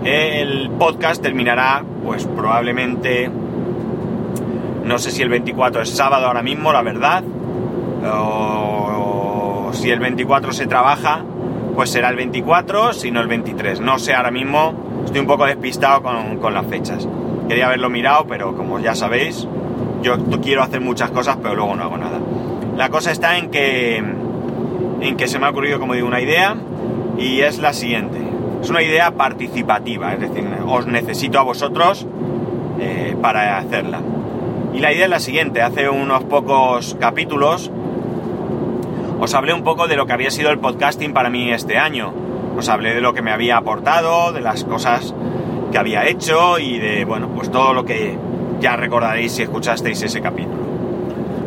el 0.05 0.71
podcast 0.79 1.23
terminará, 1.23 1.83
pues 2.05 2.27
probablemente, 2.27 3.31
no 4.85 4.99
sé 4.99 5.11
si 5.11 5.23
el 5.23 5.29
24 5.29 5.83
es 5.83 5.91
sábado 5.91 6.27
ahora 6.27 6.43
mismo, 6.43 6.73
la 6.73 6.83
verdad, 6.83 7.25
o, 8.05 9.71
si 9.73 9.91
el 9.91 9.99
24 9.99 10.53
se 10.53 10.67
trabaja, 10.67 11.23
pues 11.75 11.91
será 11.91 12.09
el 12.11 12.17
24, 12.17 12.93
si 12.93 13.11
no 13.11 13.21
el 13.21 13.27
23. 13.27 13.81
No 13.81 13.99
sé 13.99 14.15
ahora 14.15 14.31
mismo, 14.31 15.03
estoy 15.05 15.21
un 15.21 15.27
poco 15.27 15.45
despistado 15.45 16.03
con, 16.03 16.39
con 16.39 16.55
las 16.55 16.67
fechas. 16.67 17.07
Quería 17.49 17.67
haberlo 17.67 17.91
mirado, 17.91 18.27
pero 18.27 18.57
como 18.57 18.79
ya 18.79 18.95
sabéis, 18.95 19.47
yo 20.03 20.17
quiero 20.41 20.63
hacer 20.63 20.81
muchas 20.81 21.11
cosas, 21.11 21.37
pero 21.43 21.55
luego 21.57 21.75
no 21.75 21.83
hago 21.83 21.99
nada. 21.99 22.21
La 22.77 22.91
cosa 22.91 23.11
está 23.11 23.39
en 23.39 23.51
que, 23.51 23.97
en 23.97 25.17
que 25.17 25.29
se 25.29 25.39
me 25.39 25.47
ha 25.47 25.51
ocurrido, 25.51 25.81
como 25.81 25.95
digo, 25.95 26.07
una 26.07 26.21
idea 26.21 26.57
y 27.19 27.41
es 27.41 27.59
la 27.59 27.73
siguiente. 27.73 28.19
Es 28.63 28.71
una 28.71 28.83
idea 28.83 29.13
participativa, 29.13 30.13
es 30.13 30.21
decir, 30.21 30.45
os 30.67 30.87
necesito 30.87 31.39
a 31.39 31.43
vosotros 31.43 32.07
eh, 32.81 33.17
para 33.21 33.59
hacerla. 33.59 34.01
Y 34.75 34.81
la 34.81 34.93
idea 34.93 35.05
es 35.05 35.11
la 35.11 35.21
siguiente, 35.21 35.63
hace 35.63 35.89
unos 35.89 36.25
pocos 36.25 36.97
capítulos 37.01 37.71
os 39.19 39.35
hablé 39.35 39.55
un 39.55 39.65
poco 39.65 39.89
de 39.89 39.97
lo 39.97 40.07
que 40.07 40.13
había 40.13 40.31
sido 40.31 40.51
el 40.51 40.59
podcasting 40.59 41.15
para 41.15 41.31
mí 41.31 41.51
este 41.51 41.79
año. 41.79 42.13
Os 42.57 42.69
hablé 42.69 42.95
de 42.95 43.01
lo 43.01 43.15
que 43.15 43.23
me 43.23 43.31
había 43.31 43.57
aportado, 43.57 44.33
de 44.33 44.43
las 44.43 44.65
cosas 44.65 45.15
que 45.73 45.79
había 45.79 46.07
hecho 46.07 46.59
y 46.59 46.79
de, 46.79 47.07
bueno, 47.07 47.31
pues 47.35 47.51
todo 47.51 47.73
lo 47.73 47.85
que 47.85 48.17
ya 48.61 48.77
recordaréis 48.77 49.33
si 49.33 49.43
escuchasteis 49.43 50.03
ese 50.03 50.21
capítulo. 50.21 50.66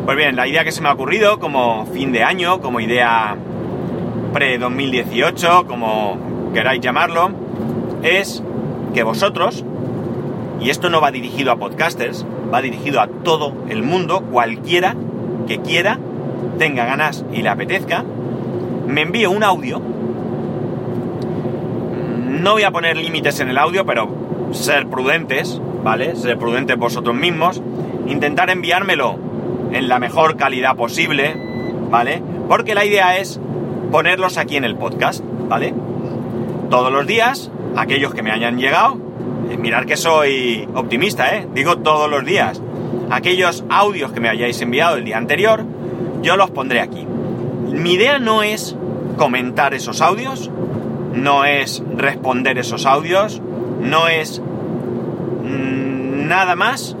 Pues 0.04 0.16
bien, 0.16 0.34
la 0.34 0.48
idea 0.48 0.64
que 0.64 0.72
se 0.72 0.80
me 0.80 0.88
ha 0.88 0.92
ocurrido 0.92 1.38
como 1.38 1.86
fin 1.86 2.10
de 2.10 2.24
año, 2.24 2.60
como 2.60 2.80
idea 2.80 3.36
pre-2018, 4.32 5.66
como 5.66 6.50
queráis 6.52 6.80
llamarlo, 6.80 7.30
es 8.02 8.42
que 8.94 9.02
vosotros, 9.02 9.64
y 10.60 10.70
esto 10.70 10.90
no 10.90 11.00
va 11.00 11.10
dirigido 11.10 11.52
a 11.52 11.56
podcasters, 11.56 12.26
va 12.52 12.60
dirigido 12.60 13.00
a 13.00 13.06
todo 13.06 13.52
el 13.68 13.82
mundo, 13.82 14.22
cualquiera 14.22 14.96
que 15.46 15.60
quiera, 15.60 15.98
tenga 16.58 16.86
ganas 16.86 17.24
y 17.32 17.42
le 17.42 17.48
apetezca, 17.50 18.04
me 18.86 19.02
envíe 19.02 19.26
un 19.26 19.44
audio. 19.44 19.80
No 22.26 22.52
voy 22.52 22.62
a 22.62 22.70
poner 22.70 22.96
límites 22.96 23.38
en 23.40 23.50
el 23.50 23.58
audio, 23.58 23.84
pero 23.84 24.08
ser 24.52 24.86
prudentes, 24.88 25.60
¿vale? 25.84 26.16
Ser 26.16 26.38
prudentes 26.38 26.76
vosotros 26.76 27.14
mismos. 27.14 27.62
Intentar 28.06 28.50
enviármelo 28.50 29.29
en 29.72 29.88
la 29.88 29.98
mejor 29.98 30.36
calidad 30.36 30.76
posible, 30.76 31.34
¿vale? 31.90 32.22
Porque 32.48 32.74
la 32.74 32.84
idea 32.84 33.18
es 33.18 33.40
ponerlos 33.90 34.38
aquí 34.38 34.56
en 34.56 34.64
el 34.64 34.76
podcast, 34.76 35.24
¿vale? 35.48 35.74
Todos 36.70 36.92
los 36.92 37.06
días, 37.06 37.50
aquellos 37.76 38.14
que 38.14 38.22
me 38.22 38.30
hayan 38.30 38.58
llegado, 38.58 38.98
eh, 39.50 39.56
mirar 39.56 39.86
que 39.86 39.96
soy 39.96 40.68
optimista, 40.74 41.36
¿eh? 41.36 41.48
Digo 41.54 41.78
todos 41.78 42.10
los 42.10 42.24
días. 42.24 42.62
Aquellos 43.10 43.64
audios 43.68 44.12
que 44.12 44.20
me 44.20 44.28
hayáis 44.28 44.60
enviado 44.60 44.96
el 44.96 45.04
día 45.04 45.18
anterior, 45.18 45.64
yo 46.22 46.36
los 46.36 46.50
pondré 46.50 46.80
aquí. 46.80 47.04
Mi 47.72 47.94
idea 47.94 48.18
no 48.18 48.42
es 48.42 48.76
comentar 49.16 49.74
esos 49.74 50.00
audios, 50.00 50.50
no 51.12 51.44
es 51.44 51.82
responder 51.96 52.58
esos 52.58 52.86
audios, 52.86 53.42
no 53.80 54.08
es 54.08 54.40
nada 55.42 56.54
más 56.54 56.96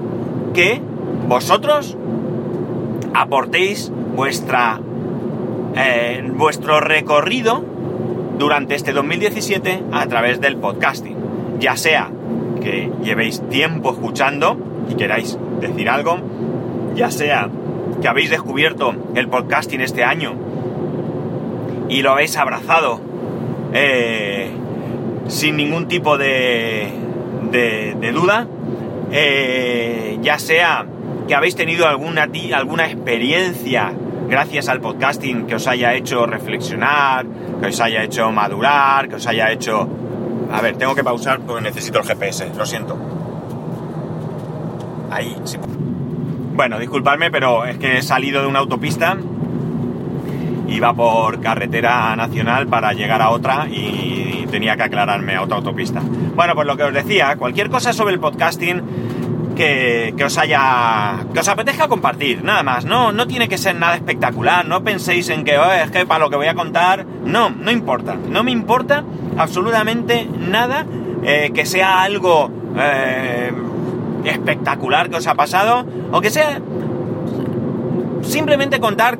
que 0.54 0.82
vosotros 1.28 1.96
aportéis 3.20 3.92
vuestra, 4.16 4.80
eh, 5.76 6.26
vuestro 6.34 6.80
recorrido 6.80 7.62
durante 8.38 8.74
este 8.74 8.92
2017 8.92 9.82
a 9.92 10.06
través 10.06 10.40
del 10.40 10.56
podcasting. 10.56 11.16
Ya 11.58 11.76
sea 11.76 12.10
que 12.62 12.90
llevéis 13.02 13.46
tiempo 13.50 13.92
escuchando 13.92 14.56
y 14.88 14.94
queráis 14.94 15.38
decir 15.60 15.90
algo, 15.90 16.18
ya 16.94 17.10
sea 17.10 17.50
que 18.00 18.08
habéis 18.08 18.30
descubierto 18.30 18.94
el 19.14 19.28
podcasting 19.28 19.82
este 19.82 20.02
año 20.02 20.34
y 21.90 22.00
lo 22.00 22.12
habéis 22.12 22.38
abrazado 22.38 23.00
eh, 23.74 24.50
sin 25.28 25.56
ningún 25.56 25.88
tipo 25.88 26.16
de, 26.16 26.90
de, 27.50 28.12
duda, 28.12 28.46
eh, 29.12 30.18
ya 30.22 30.38
sea 30.38 30.86
que 31.30 31.36
habéis 31.36 31.54
tenido 31.54 31.86
alguna, 31.86 32.28
alguna 32.56 32.86
experiencia 32.86 33.92
gracias 34.28 34.68
al 34.68 34.80
podcasting 34.80 35.46
que 35.46 35.54
os 35.54 35.68
haya 35.68 35.94
hecho 35.94 36.26
reflexionar, 36.26 37.24
que 37.60 37.68
os 37.68 37.80
haya 37.80 38.02
hecho 38.02 38.32
madurar, 38.32 39.08
que 39.08 39.14
os 39.14 39.26
haya 39.28 39.52
hecho... 39.52 39.88
A 40.50 40.60
ver, 40.60 40.76
tengo 40.76 40.92
que 40.96 41.04
pausar 41.04 41.38
porque 41.38 41.62
necesito 41.62 42.00
el 42.00 42.04
GPS, 42.04 42.50
lo 42.58 42.66
siento. 42.66 42.98
ahí. 45.08 45.36
sí. 45.44 45.56
Bueno, 46.56 46.80
disculpadme, 46.80 47.30
pero 47.30 47.64
es 47.64 47.78
que 47.78 47.98
he 47.98 48.02
salido 48.02 48.42
de 48.42 48.48
una 48.48 48.58
autopista 48.58 49.16
iba 50.66 50.92
por 50.94 51.40
carretera 51.40 52.16
nacional 52.16 52.66
para 52.66 52.92
llegar 52.92 53.22
a 53.22 53.30
otra 53.30 53.68
y 53.70 54.46
tenía 54.50 54.76
que 54.76 54.82
aclararme 54.82 55.36
a 55.36 55.42
otra 55.42 55.58
autopista. 55.58 56.00
Bueno, 56.34 56.56
pues 56.56 56.66
lo 56.66 56.76
que 56.76 56.82
os 56.82 56.92
decía, 56.92 57.36
cualquier 57.36 57.70
cosa 57.70 57.92
sobre 57.92 58.14
el 58.14 58.20
podcasting 58.20 58.82
que, 59.60 60.24
os 60.24 60.38
haya. 60.38 61.26
que 61.34 61.40
os 61.40 61.48
apetezca 61.48 61.86
compartir, 61.88 62.42
nada 62.42 62.62
más. 62.62 62.84
No, 62.86 63.12
no 63.12 63.26
tiene 63.26 63.48
que 63.48 63.58
ser 63.58 63.76
nada 63.76 63.94
espectacular, 63.94 64.66
no 64.66 64.82
penséis 64.82 65.28
en 65.28 65.44
que 65.44 65.58
oh, 65.58 65.72
es 65.72 65.90
que 65.90 66.06
para 66.06 66.20
lo 66.20 66.30
que 66.30 66.36
voy 66.36 66.46
a 66.46 66.54
contar. 66.54 67.04
No, 67.04 67.50
no 67.50 67.70
importa. 67.70 68.14
No 68.14 68.42
me 68.42 68.52
importa 68.52 69.04
absolutamente 69.36 70.26
nada 70.26 70.86
eh, 71.22 71.50
que 71.54 71.66
sea 71.66 72.02
algo 72.02 72.50
eh, 72.76 73.52
espectacular 74.24 75.10
que 75.10 75.16
os 75.16 75.26
ha 75.26 75.34
pasado 75.34 75.84
o 76.10 76.20
que 76.20 76.30
sea 76.30 76.60
simplemente 78.22 78.80
contar 78.80 79.18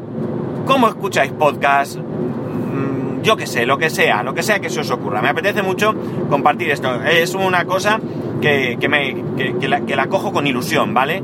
cómo 0.65 0.89
escucháis 0.89 1.33
podcast, 1.33 1.97
mm, 1.99 3.23
yo 3.23 3.37
qué 3.37 3.47
sé, 3.47 3.67
lo 3.67 3.77
que 3.77 3.91
sea, 3.91 4.23
lo 4.23 4.33
que 4.33 4.43
sea 4.43 4.61
que 4.61 4.71
se 4.71 4.81
os 4.81 4.91
ocurra. 4.91 5.21
Me 5.21 5.29
apetece 5.29 5.63
mucho 5.63 5.95
compartir 6.31 6.71
esto. 6.71 7.03
Es 7.03 7.35
una 7.35 7.67
cosa 7.67 8.01
que, 8.41 8.89
me, 8.89 9.15
que, 9.37 9.97
la, 9.97 10.07
cojo 10.07 10.33
con 10.33 10.47
ilusión, 10.47 10.95
¿vale? 10.95 11.23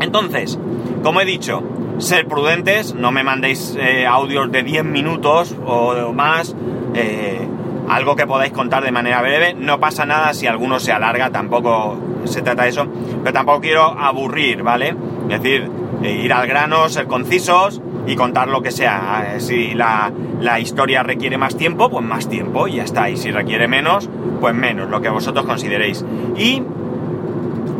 Entonces, 0.00 0.58
como 1.02 1.20
he 1.20 1.24
dicho, 1.24 1.62
ser 1.98 2.26
prudentes, 2.26 2.94
no 2.94 3.12
me 3.12 3.22
mandéis 3.22 3.76
eh, 3.78 4.06
audios 4.06 4.50
de 4.50 4.62
10 4.62 4.84
minutos 4.84 5.54
o 5.64 6.12
más, 6.12 6.54
eh, 6.94 7.46
algo 7.88 8.16
que 8.16 8.26
podáis 8.26 8.52
contar 8.52 8.84
de 8.84 8.92
manera 8.92 9.20
breve. 9.22 9.54
No 9.54 9.80
pasa 9.80 10.04
nada 10.04 10.34
si 10.34 10.46
alguno 10.46 10.78
se 10.80 10.92
alarga, 10.92 11.30
tampoco 11.30 11.96
se 12.24 12.42
trata 12.42 12.64
de 12.64 12.70
eso, 12.70 12.86
pero 13.22 13.32
tampoco 13.32 13.60
quiero 13.60 13.84
aburrir, 13.84 14.62
¿vale? 14.62 14.94
Es 15.28 15.42
decir, 15.42 15.70
eh, 16.02 16.20
ir 16.24 16.32
al 16.32 16.46
grano, 16.46 16.88
ser 16.88 17.06
concisos 17.06 17.80
y 18.08 18.16
contar 18.16 18.48
lo 18.48 18.62
que 18.62 18.70
sea. 18.70 19.36
Si 19.38 19.74
la, 19.74 20.10
historia 20.58 21.02
requiere 21.02 21.36
más 21.36 21.56
tiempo, 21.56 21.90
pues 21.90 22.04
más 22.04 22.28
tiempo 22.28 22.66
y 22.66 22.76
ya 22.76 22.84
está. 22.84 23.10
Y 23.10 23.18
si 23.18 23.30
requiere 23.30 23.68
menos, 23.68 24.08
pues 24.40 24.54
menos, 24.54 24.88
lo 24.88 25.02
que 25.02 25.10
vosotros 25.10 25.44
consideréis. 25.44 26.04
Y 26.36 26.62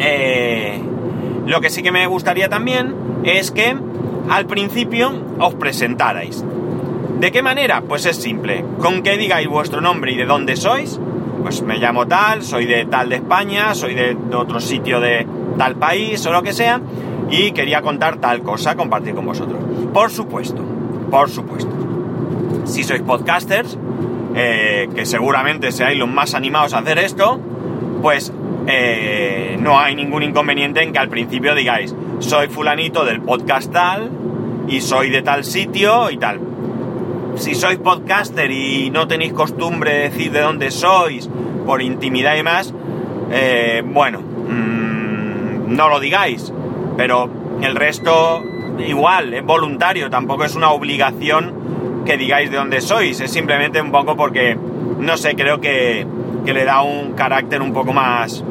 eh, 0.00 0.80
lo 1.46 1.60
que 1.62 1.70
sí 1.70 1.82
que 1.82 1.92
me 1.92 2.06
gustaría 2.06 2.50
también 2.50 2.94
es 3.24 3.50
que 3.50 3.74
al 4.28 4.46
principio 4.46 5.12
os 5.38 5.54
presentarais. 5.54 6.44
¿De 7.18 7.32
qué 7.32 7.42
manera? 7.42 7.80
Pues 7.80 8.04
es 8.04 8.16
simple. 8.16 8.64
Con 8.78 9.02
que 9.02 9.16
digáis 9.16 9.48
vuestro 9.48 9.80
nombre 9.80 10.12
y 10.12 10.16
de 10.16 10.26
dónde 10.26 10.56
sois, 10.56 11.00
pues 11.42 11.62
me 11.62 11.78
llamo 11.78 12.06
tal, 12.06 12.42
soy 12.42 12.66
de 12.66 12.84
tal 12.84 13.08
de 13.08 13.16
España, 13.16 13.74
soy 13.74 13.94
de 13.94 14.14
otro 14.34 14.60
sitio 14.60 15.00
de 15.00 15.26
tal 15.56 15.76
país 15.76 16.24
o 16.26 16.32
lo 16.32 16.42
que 16.42 16.52
sea, 16.52 16.80
y 17.30 17.52
quería 17.52 17.82
contar 17.82 18.16
tal 18.16 18.42
cosa, 18.42 18.74
compartir 18.74 19.14
con 19.14 19.26
vosotros. 19.26 19.58
Por 19.92 20.10
supuesto, 20.10 20.62
por 21.10 21.28
supuesto. 21.30 21.70
Si 22.64 22.84
sois 22.84 23.02
podcasters, 23.02 23.78
eh, 24.34 24.88
que 24.94 25.06
seguramente 25.06 25.72
seáis 25.72 25.98
los 25.98 26.08
más 26.08 26.34
animados 26.34 26.74
a 26.74 26.78
hacer 26.78 26.98
esto, 26.98 27.40
pues 28.02 28.32
eh, 28.66 29.56
no 29.60 29.78
hay 29.78 29.94
ningún 29.94 30.22
inconveniente 30.22 30.82
en 30.82 30.92
que 30.92 30.98
al 30.98 31.08
principio 31.08 31.54
digáis, 31.54 31.94
soy 32.20 32.48
fulanito 32.48 33.04
del 33.04 33.20
podcast 33.20 33.72
tal 33.72 34.10
y 34.68 34.80
soy 34.80 35.10
de 35.10 35.22
tal 35.22 35.44
sitio 35.44 36.10
y 36.10 36.18
tal. 36.18 36.40
Si 37.36 37.54
sois 37.54 37.78
podcaster 37.78 38.50
y 38.50 38.90
no 38.90 39.06
tenéis 39.06 39.32
costumbre 39.32 39.92
de 39.92 39.98
decir 40.10 40.32
de 40.32 40.40
dónde 40.40 40.70
sois 40.70 41.28
por 41.66 41.82
intimidad 41.82 42.36
y 42.36 42.42
más, 42.42 42.74
eh, 43.30 43.82
bueno, 43.84 44.20
mm, 44.20 45.74
no 45.74 45.88
lo 45.88 46.00
digáis 46.00 46.52
pero 46.98 47.30
el 47.62 47.76
resto 47.76 48.42
igual, 48.84 49.32
es 49.32 49.44
voluntario, 49.44 50.10
tampoco 50.10 50.44
es 50.44 50.56
una 50.56 50.72
obligación 50.72 52.02
que 52.04 52.16
digáis 52.16 52.50
de 52.50 52.56
dónde 52.56 52.80
sois, 52.80 53.20
es 53.20 53.30
simplemente 53.30 53.80
un 53.80 53.92
poco 53.92 54.16
porque, 54.16 54.58
no 54.98 55.16
sé, 55.16 55.36
creo 55.36 55.60
que, 55.60 56.04
le 56.44 56.64
da 56.64 56.82
un 56.82 57.12
carácter 57.12 57.62
un 57.62 57.72
poco 57.72 57.92
más, 57.92 58.42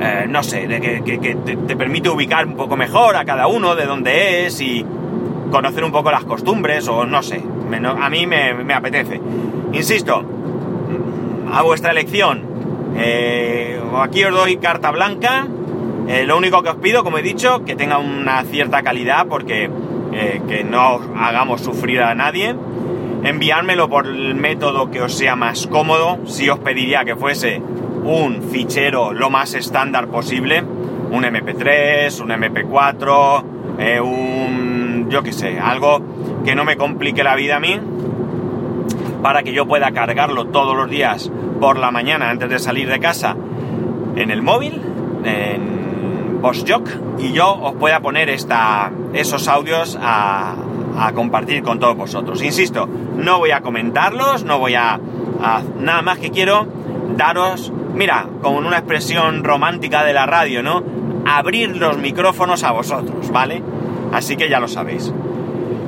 eh, 0.00 0.26
no 0.26 0.42
sé, 0.42 0.66
que, 0.66 1.36
te, 1.66 1.76
permite 1.76 2.08
ubicar 2.08 2.46
un 2.46 2.56
poco 2.56 2.76
mejor 2.78 3.16
a 3.16 3.26
cada 3.26 3.46
uno 3.46 3.74
de 3.74 3.84
dónde 3.84 4.46
es 4.46 4.60
y 4.62 4.82
conocer 5.50 5.84
un 5.84 5.92
poco 5.92 6.10
las 6.10 6.24
costumbres 6.24 6.88
o 6.88 7.04
no 7.04 7.22
sé, 7.22 7.42
a 7.84 8.08
mí 8.08 8.26
me, 8.26 8.72
apetece. 8.72 9.20
Insisto, 9.74 10.24
a 11.52 11.60
vuestra 11.60 11.90
elección, 11.90 12.42
eh, 12.96 13.78
aquí 14.00 14.24
os 14.24 14.32
doy 14.32 14.56
carta 14.56 14.90
blanca 14.92 15.46
eh, 16.08 16.24
lo 16.24 16.36
único 16.36 16.62
que 16.62 16.70
os 16.70 16.76
pido, 16.76 17.04
como 17.04 17.18
he 17.18 17.22
dicho, 17.22 17.64
que 17.64 17.76
tenga 17.76 17.98
una 17.98 18.42
cierta 18.44 18.82
calidad 18.82 19.26
porque 19.28 19.70
eh, 20.12 20.42
que 20.46 20.64
no 20.64 21.00
hagamos 21.16 21.60
sufrir 21.62 22.02
a 22.02 22.14
nadie. 22.14 22.54
Enviármelo 23.24 23.88
por 23.88 24.06
el 24.06 24.34
método 24.34 24.90
que 24.90 25.00
os 25.00 25.14
sea 25.14 25.36
más 25.36 25.66
cómodo. 25.68 26.18
Si 26.26 26.48
os 26.48 26.58
pediría 26.58 27.04
que 27.04 27.14
fuese 27.14 27.62
un 28.04 28.42
fichero 28.42 29.12
lo 29.12 29.30
más 29.30 29.54
estándar 29.54 30.08
posible. 30.08 30.62
Un 31.10 31.24
MP3, 31.24 32.20
un 32.20 32.30
MP4, 32.30 33.44
eh, 33.78 34.00
un... 34.00 35.08
yo 35.10 35.22
qué 35.22 35.32
sé, 35.32 35.60
algo 35.60 36.00
que 36.44 36.54
no 36.54 36.64
me 36.64 36.76
complique 36.76 37.22
la 37.22 37.36
vida 37.36 37.56
a 37.56 37.60
mí. 37.60 37.78
Para 39.22 39.42
que 39.42 39.52
yo 39.52 39.66
pueda 39.66 39.92
cargarlo 39.92 40.46
todos 40.46 40.76
los 40.76 40.90
días 40.90 41.30
por 41.60 41.78
la 41.78 41.90
mañana 41.92 42.28
antes 42.28 42.50
de 42.50 42.58
salir 42.58 42.88
de 42.88 42.98
casa 42.98 43.36
en 44.16 44.30
el 44.30 44.42
móvil, 44.42 44.82
Jock 46.42 46.88
y 47.18 47.32
yo 47.32 47.54
os 47.54 47.74
pueda 47.76 48.00
poner 48.00 48.28
esta, 48.28 48.90
esos 49.14 49.48
audios 49.48 49.98
a, 50.00 50.56
compartir 51.14 51.62
con 51.62 51.80
todos 51.80 51.96
vosotros. 51.96 52.42
Insisto, 52.42 52.88
no 53.16 53.38
voy 53.38 53.50
a 53.50 53.60
comentarlos, 53.60 54.44
no 54.44 54.58
voy 54.58 54.74
a, 54.74 55.00
nada 55.80 56.02
más 56.02 56.18
que 56.18 56.30
quiero 56.30 56.66
daros, 57.16 57.72
mira, 57.94 58.28
como 58.40 58.60
en 58.60 58.66
una 58.66 58.78
expresión 58.78 59.42
romántica 59.42 60.04
de 60.04 60.12
la 60.12 60.26
radio, 60.26 60.62
¿no? 60.62 60.82
Abrir 61.24 61.76
los 61.76 61.98
micrófonos 61.98 62.62
a 62.62 62.72
vosotros, 62.72 63.32
¿vale? 63.32 63.62
Así 64.12 64.36
que 64.36 64.48
ya 64.48 64.60
lo 64.60 64.68
sabéis. 64.68 65.12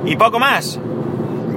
Y 0.04 0.16
poco 0.16 0.38
más. 0.38 0.80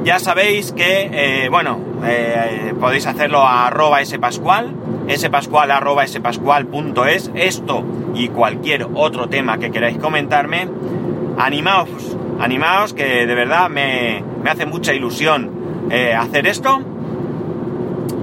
Ya 0.03 0.19
sabéis 0.19 0.71
que, 0.71 1.09
eh, 1.11 1.49
bueno, 1.49 1.79
eh, 2.05 2.73
podéis 2.79 3.07
hacerlo 3.07 3.39
a 3.39 3.67
arroba 3.67 4.03
spascual, 4.05 4.73
spascual 5.15 5.71
spascual.es. 6.07 7.31
Esto 7.35 7.83
y 8.13 8.29
cualquier 8.29 8.87
otro 8.93 9.29
tema 9.29 9.57
que 9.57 9.71
queráis 9.71 9.97
comentarme, 9.97 10.67
animaos, 11.37 12.17
animaos 12.39 12.93
que 12.93 13.25
de 13.25 13.35
verdad 13.35 13.69
me, 13.69 14.23
hace 14.49 14.65
mucha 14.65 14.93
ilusión 14.93 15.87
eh, 15.89 16.13
hacer 16.13 16.47
esto. 16.47 16.79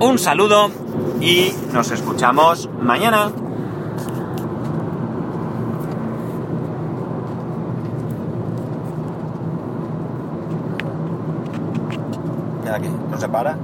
Un 0.00 0.18
saludo 0.18 0.70
y 1.20 1.52
nos 1.72 1.90
escuchamos 1.90 2.68
mañana. 2.80 3.30
aquí, 12.74 12.88
no 13.10 13.18
se 13.18 13.28
para. 13.28 13.56